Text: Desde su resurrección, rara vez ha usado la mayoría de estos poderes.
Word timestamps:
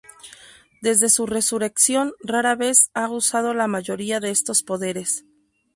Desde 0.81 1.09
su 1.09 1.27
resurrección, 1.27 2.13
rara 2.23 2.55
vez 2.55 2.89
ha 2.95 3.07
usado 3.11 3.53
la 3.53 3.67
mayoría 3.67 4.19
de 4.19 4.31
estos 4.31 4.63
poderes. 4.63 5.25